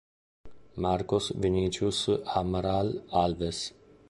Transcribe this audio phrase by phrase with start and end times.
[0.85, 3.59] Marcos Vinicius Amaral Alves